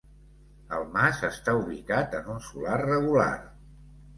[0.77, 3.31] El mas està ubicat en un solar regular.